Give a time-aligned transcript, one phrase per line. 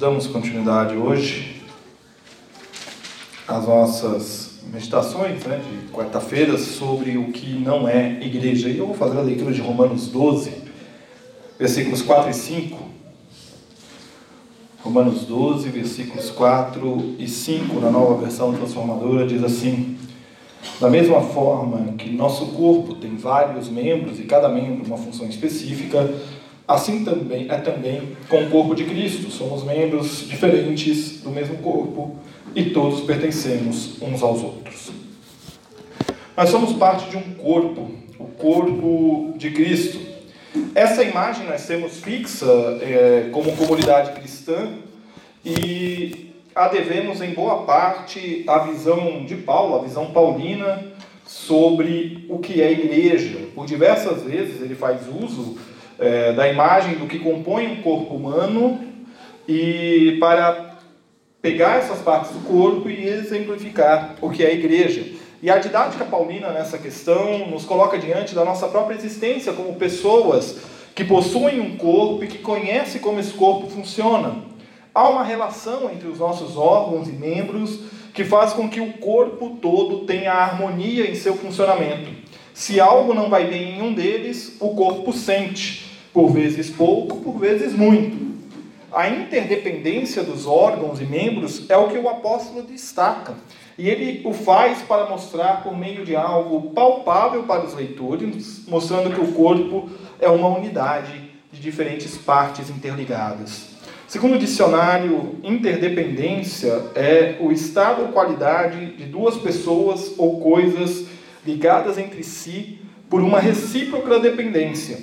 [0.00, 1.60] Damos continuidade hoje
[3.46, 8.70] às nossas meditações né, de quarta-feira sobre o que não é igreja.
[8.70, 10.54] E eu vou fazer a leitura de Romanos 12,
[11.58, 12.78] versículos 4 e 5.
[14.82, 19.98] Romanos 12, versículos 4 e 5, na nova versão transformadora, diz assim:
[20.80, 26.10] Da mesma forma que nosso corpo tem vários membros e cada membro uma função específica,
[26.70, 29.30] assim também é também com o corpo de Cristo.
[29.30, 32.16] Somos membros diferentes do mesmo corpo
[32.54, 34.90] e todos pertencemos uns aos outros.
[36.36, 39.98] Nós somos parte de um corpo, o corpo de Cristo.
[40.74, 42.46] Essa imagem nós temos fixa
[42.80, 44.68] é, como comunidade cristã
[45.44, 50.82] e a devemos em boa parte à visão de Paulo, a visão paulina
[51.24, 53.48] sobre o que é igreja.
[53.54, 55.56] Por diversas vezes ele faz uso
[56.00, 58.80] é, da imagem do que compõe um corpo humano
[59.46, 60.78] e para
[61.42, 65.04] pegar essas partes do corpo e exemplificar o que é a igreja.
[65.42, 70.58] E a didática paulina nessa questão nos coloca diante da nossa própria existência como pessoas
[70.94, 74.36] que possuem um corpo e que conhecem como esse corpo funciona.
[74.94, 77.78] Há uma relação entre os nossos órgãos e membros
[78.12, 82.10] que faz com que o corpo todo tenha harmonia em seu funcionamento.
[82.52, 87.38] Se algo não vai bem em um deles, o corpo sente, por vezes pouco, por
[87.38, 88.30] vezes muito.
[88.92, 93.34] A interdependência dos órgãos e membros é o que o apóstolo destaca.
[93.78, 99.14] E ele o faz para mostrar por meio de algo palpável para os leitores, mostrando
[99.14, 99.88] que o corpo
[100.18, 103.70] é uma unidade de diferentes partes interligadas.
[104.08, 111.06] Segundo o dicionário, interdependência é o estado ou qualidade de duas pessoas ou coisas
[111.46, 114.98] ligadas entre si por uma recíproca dependência,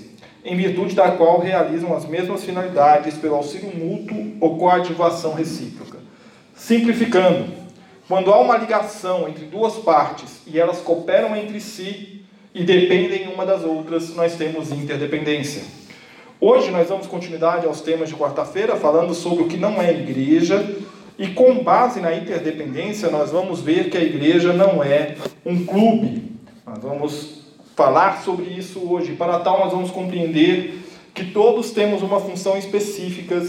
[0.48, 5.98] em virtude da qual realizam as mesmas finalidades pelo auxílio mútuo ou coadjuvação recíproca.
[6.56, 7.48] Simplificando,
[8.08, 12.24] quando há uma ligação entre duas partes e elas cooperam entre si
[12.56, 15.64] e dependem uma das outras, nós temos interdependência.
[16.40, 20.78] Hoje nós damos continuidade aos temas de quarta-feira, falando sobre o que não é igreja,
[21.20, 25.16] e com base na interdependência, nós vamos ver que a igreja não é
[25.46, 26.32] um clube.
[26.66, 27.37] Nós vamos
[27.78, 29.14] falar sobre isso hoje.
[29.14, 30.84] Para tal, nós vamos compreender
[31.14, 33.46] que todos temos uma função específica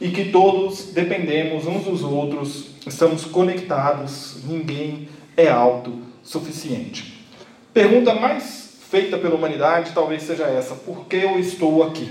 [0.00, 7.26] e que todos dependemos uns dos outros, estamos conectados, ninguém é autossuficiente.
[7.74, 12.08] Pergunta mais feita pela humanidade talvez seja essa: por que eu estou aqui?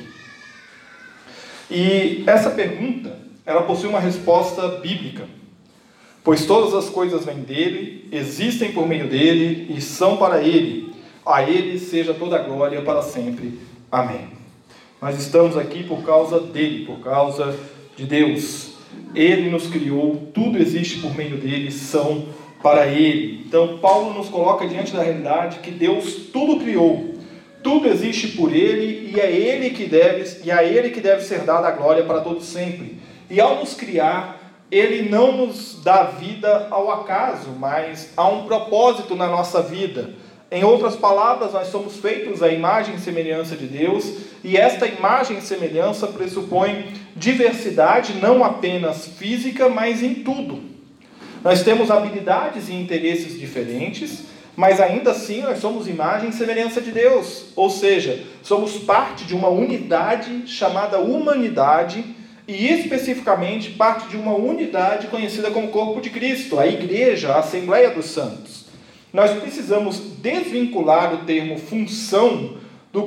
[1.70, 5.26] E essa pergunta, ela possui uma resposta bíblica.
[6.22, 10.92] Pois todas as coisas vêm dele, existem por meio dele e são para ele.
[11.26, 13.60] A ele seja toda a glória para sempre.
[13.92, 14.30] Amém.
[15.02, 17.58] Nós estamos aqui por causa dele, por causa
[17.96, 18.72] de Deus.
[19.16, 22.28] Ele nos criou, tudo existe por meio dele, são
[22.62, 23.44] para ele.
[23.46, 27.12] Então, Paulo nos coloca diante da realidade que Deus tudo criou
[27.64, 31.42] tudo existe por ele e é ele que deve e a ele que deve ser
[31.42, 33.00] dada a glória para todo sempre.
[33.30, 34.40] E ao nos criar,
[34.72, 40.12] ele não nos dá vida ao acaso, mas há um propósito na nossa vida.
[40.52, 45.38] Em outras palavras, nós somos feitos à imagem e semelhança de Deus, e esta imagem
[45.38, 50.62] e semelhança pressupõe diversidade não apenas física, mas em tudo.
[51.42, 56.92] Nós temos habilidades e interesses diferentes, mas ainda assim nós somos imagem e semelhança de
[56.92, 62.04] Deus, ou seja, somos parte de uma unidade chamada humanidade
[62.46, 67.90] e especificamente parte de uma unidade conhecida como corpo de Cristo, a igreja, a Assembleia
[67.92, 68.61] dos Santos.
[69.14, 72.56] Nós precisamos desvincular o termo função
[72.92, 73.02] do,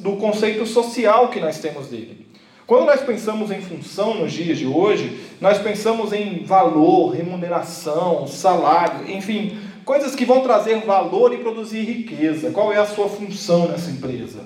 [0.00, 2.26] do conceito social que nós temos dele.
[2.66, 9.08] Quando nós pensamos em função nos dias de hoje, nós pensamos em valor, remuneração, salário,
[9.10, 9.56] enfim,
[9.86, 12.50] Coisas que vão trazer valor e produzir riqueza.
[12.50, 14.40] Qual é a sua função nessa empresa?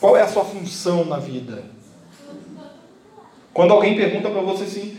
[0.00, 1.62] Qual é a sua função na vida?
[3.52, 4.96] Quando alguém pergunta para você assim,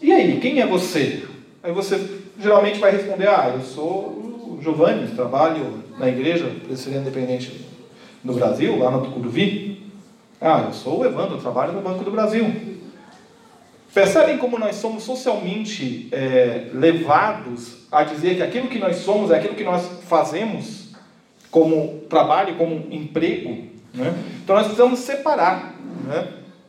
[0.00, 1.24] e aí, quem é você?
[1.60, 4.29] Aí você geralmente vai responder, ah, eu sou
[4.60, 7.66] Giovanni, trabalho na igreja Presbiteriana Independente
[8.22, 9.90] no Brasil, lá no Tucuruvi.
[10.40, 12.78] Ah, eu sou o Evandro, trabalho no Banco do Brasil.
[13.92, 19.36] Percebem como nós somos socialmente é, levados a dizer que aquilo que nós somos é
[19.36, 20.90] aquilo que nós fazemos
[21.50, 23.50] como trabalho, como emprego?
[23.92, 24.14] Né?
[24.44, 25.74] Então nós precisamos separar.
[26.06, 26.28] Né?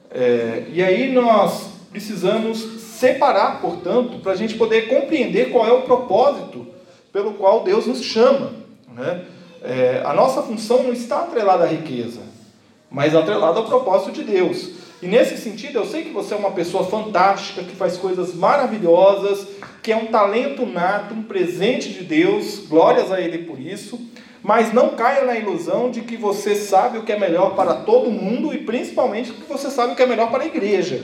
[0.10, 5.84] É, e aí nós precisamos separar, portanto, para a gente poder compreender qual é o
[5.84, 6.71] propósito
[7.12, 8.54] pelo qual Deus nos chama.
[8.94, 9.26] Né?
[9.64, 12.22] É, a nossa função não está atrelada à riqueza,
[12.90, 14.82] mas atrelada ao propósito de Deus.
[15.02, 19.48] E nesse sentido, eu sei que você é uma pessoa fantástica, que faz coisas maravilhosas,
[19.82, 24.00] que é um talento nato, um presente de Deus, glórias a Ele por isso,
[24.44, 28.12] mas não caia na ilusão de que você sabe o que é melhor para todo
[28.12, 31.04] mundo e principalmente que você sabe o que é melhor para a igreja,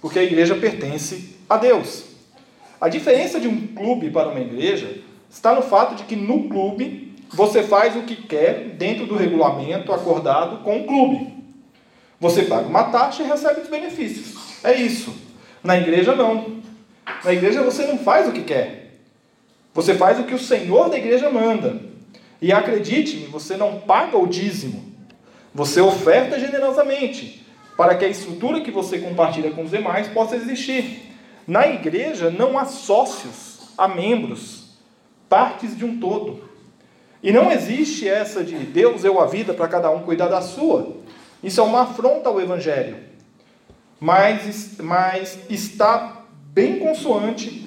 [0.00, 2.04] porque a igreja pertence a Deus.
[2.80, 5.00] A diferença de um clube para uma igreja
[5.30, 9.92] está no fato de que no clube você faz o que quer dentro do regulamento
[9.92, 11.34] acordado com o clube.
[12.20, 14.34] Você paga uma taxa e recebe os benefícios.
[14.64, 15.14] É isso.
[15.62, 16.56] Na igreja, não.
[17.24, 19.00] Na igreja você não faz o que quer.
[19.74, 21.80] Você faz o que o Senhor da igreja manda.
[22.40, 24.94] E acredite-me, você não paga o dízimo.
[25.54, 27.46] Você oferta generosamente
[27.76, 31.12] para que a estrutura que você compartilha com os demais possa existir.
[31.46, 34.65] Na igreja não há sócios, há membros,
[35.28, 36.44] partes de um todo.
[37.22, 40.96] E não existe essa de Deus deu a vida para cada um cuidar da sua.
[41.42, 42.96] Isso é uma afronta ao Evangelho.
[43.98, 47.66] Mas, mas está bem consoante,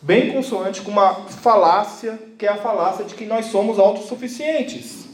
[0.00, 5.08] bem consoante com uma falácia, que é a falácia de que nós somos autossuficientes.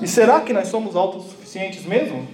[0.00, 2.28] E será que nós somos autossuficientes mesmo?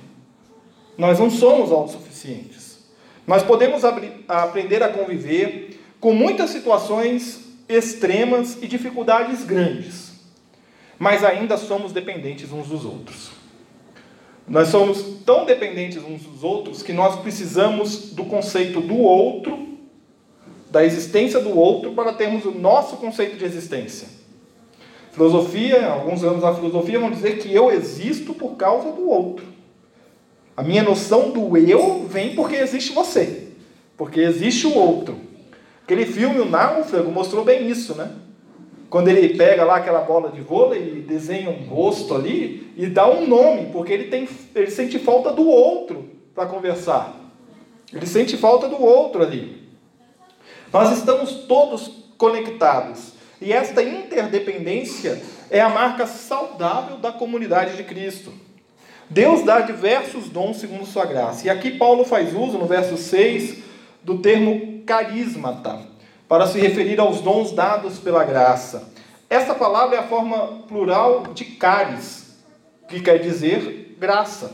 [0.96, 2.78] Nós não somos autossuficientes.
[3.26, 3.82] Nós podemos
[4.28, 10.12] aprender a conviver com muitas situações extremas e dificuldades grandes,
[10.98, 13.30] mas ainda somos dependentes uns dos outros.
[14.46, 19.68] Nós somos tão dependentes uns dos outros que nós precisamos do conceito do outro,
[20.70, 24.08] da existência do outro, para termos o nosso conceito de existência.
[25.12, 29.46] Filosofia, alguns anos da filosofia vão dizer que eu existo por causa do outro.
[30.56, 33.48] A minha noção do eu vem porque existe você,
[33.96, 35.16] porque existe o outro.
[35.84, 38.10] Aquele filme, O Náufrago, mostrou bem isso, né?
[38.88, 43.08] Quando ele pega lá aquela bola de vôlei e desenha um rosto ali e dá
[43.08, 47.16] um nome, porque ele, tem, ele sente falta do outro para conversar.
[47.92, 49.62] Ele sente falta do outro ali.
[50.72, 53.12] Nós estamos todos conectados.
[53.40, 58.32] E esta interdependência é a marca saudável da comunidade de Cristo.
[59.10, 61.46] Deus dá diversos dons segundo sua graça.
[61.46, 63.58] E aqui Paulo faz uso, no verso 6,
[64.02, 65.80] do termo carismata
[66.28, 68.92] para se referir aos dons dados pela graça.
[69.28, 72.36] Essa palavra é a forma plural de caris,
[72.88, 74.52] que quer dizer graça.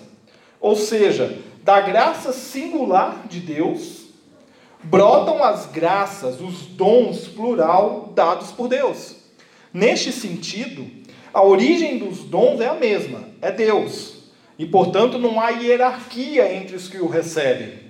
[0.61, 4.07] Ou seja, da graça singular de Deus,
[4.83, 9.17] brotam as graças, os dons plural dados por Deus.
[9.73, 10.87] Neste sentido,
[11.33, 14.15] a origem dos dons é a mesma, é Deus.
[14.59, 17.88] E, portanto, não há hierarquia entre os que o recebem.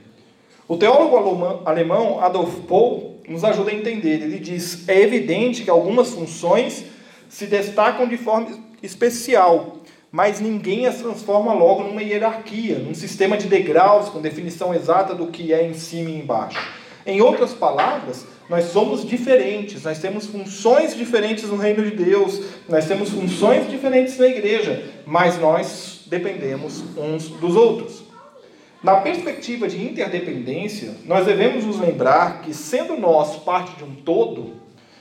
[0.69, 1.17] O teólogo
[1.65, 4.23] alemão Adolf Pohl nos ajuda a entender.
[4.23, 6.85] Ele diz: é evidente que algumas funções
[7.27, 8.49] se destacam de forma
[8.83, 9.79] especial,
[10.13, 15.29] mas ninguém as transforma logo numa hierarquia, num sistema de degraus com definição exata do
[15.29, 16.59] que é em cima e embaixo.
[17.07, 22.87] Em outras palavras, nós somos diferentes, nós temos funções diferentes no reino de Deus, nós
[22.87, 28.08] temos funções diferentes na igreja, mas nós dependemos uns dos outros.
[28.83, 34.55] Na perspectiva de interdependência, nós devemos nos lembrar que, sendo nós parte de um todo,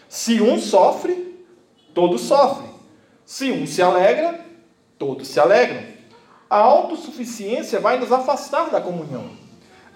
[0.09, 1.45] se um sofre,
[1.93, 2.69] todos sofrem.
[3.23, 4.39] Se um se alegra,
[4.97, 5.83] todos se alegram.
[6.49, 9.29] A autossuficiência vai nos afastar da comunhão.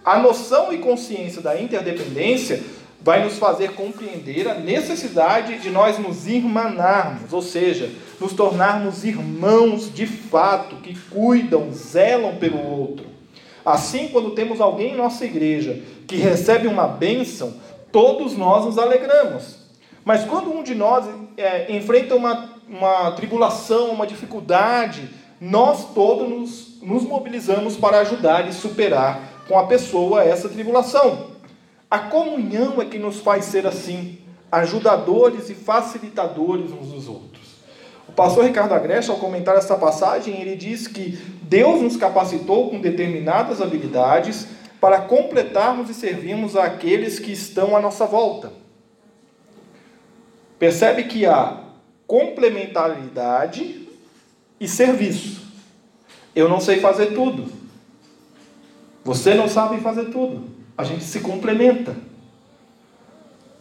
[0.03, 2.61] A noção e consciência da interdependência
[3.01, 9.91] vai nos fazer compreender a necessidade de nós nos irmanarmos, ou seja, nos tornarmos irmãos
[9.91, 13.20] de fato, que cuidam, zelam pelo outro.
[13.65, 17.53] Assim, quando temos alguém em nossa igreja que recebe uma bênção,
[17.91, 19.57] todos nós nos alegramos.
[20.03, 21.05] Mas quando um de nós
[21.37, 28.53] é, enfrenta uma, uma tribulação, uma dificuldade, nós todos nos, nos mobilizamos para ajudar e
[28.53, 31.31] superar com a pessoa essa tribulação.
[31.89, 34.19] A comunhão é que nos faz ser assim,
[34.51, 37.40] ajudadores e facilitadores uns dos outros.
[38.11, 42.81] O pastor Ricardo Agreste, ao comentar essa passagem, ele diz que Deus nos capacitou com
[42.81, 44.47] determinadas habilidades
[44.81, 48.51] para completarmos e servirmos àqueles que estão à nossa volta.
[50.59, 51.61] Percebe que há
[52.05, 53.87] complementaridade
[54.59, 55.41] e serviço.
[56.35, 57.49] Eu não sei fazer tudo.
[59.05, 60.49] Você não sabe fazer tudo.
[60.77, 61.95] A gente se complementa.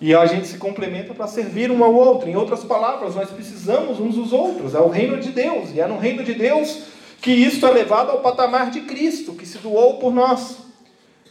[0.01, 2.29] E a gente se complementa para servir um ao outro.
[2.29, 4.75] Em outras palavras, nós precisamos uns dos outros.
[4.75, 5.75] É o reino de Deus.
[5.75, 6.85] E é no reino de Deus
[7.21, 10.57] que isto é levado ao patamar de Cristo, que se doou por nós.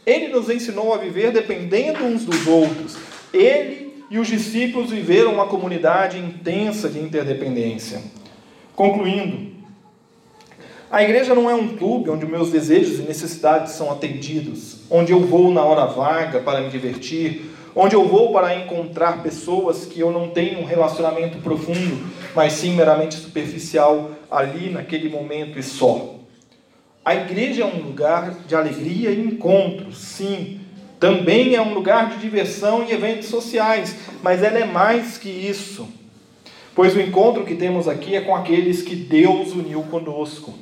[0.06, 2.96] Ele nos ensinou a viver dependendo uns dos outros.
[3.34, 8.00] Ele e os discípulos viveram uma comunidade intensa de interdependência.
[8.74, 9.50] Concluindo,
[10.90, 15.20] a igreja não é um clube onde meus desejos e necessidades são atendidos, onde eu
[15.20, 20.10] vou na hora vaga para me divertir, onde eu vou para encontrar pessoas que eu
[20.10, 26.16] não tenho um relacionamento profundo, mas sim meramente superficial ali naquele momento e só.
[27.04, 30.60] A igreja é um lugar de alegria e encontro, sim.
[30.98, 35.88] Também é um lugar de diversão e eventos sociais, mas ela é mais que isso.
[36.74, 40.54] Pois o encontro que temos aqui é com aqueles que Deus uniu conosco,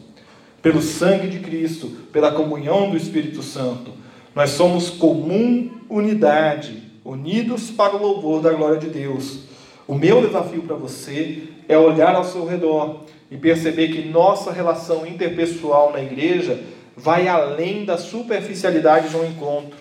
[0.62, 3.93] pelo sangue de Cristo, pela comunhão do Espírito Santo.
[4.35, 9.41] Nós somos comum unidade, unidos para o louvor da glória de Deus.
[9.87, 15.07] O meu desafio para você é olhar ao seu redor e perceber que nossa relação
[15.07, 16.62] interpessoal na igreja
[16.97, 19.77] vai além da superficialidade de um encontro.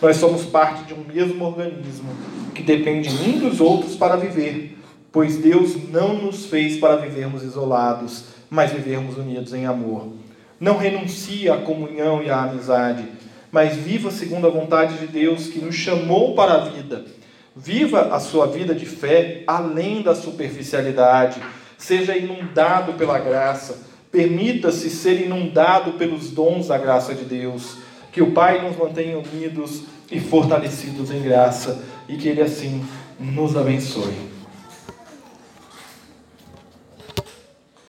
[0.00, 2.08] Nós somos parte de um mesmo organismo
[2.54, 4.78] que depende um dos outros para viver
[5.12, 10.08] pois Deus não nos fez para vivermos isolados, mas vivermos unidos em amor.
[10.58, 13.06] Não renuncie à comunhão e à amizade,
[13.52, 17.04] mas viva segundo a vontade de Deus que nos chamou para a vida.
[17.54, 21.38] Viva a sua vida de fé além da superficialidade.
[21.76, 23.78] Seja inundado pela graça.
[24.10, 27.76] Permita-se ser inundado pelos dons da graça de Deus.
[28.10, 32.82] Que o Pai nos mantenha unidos e fortalecidos em graça e que Ele assim
[33.20, 34.31] nos abençoe.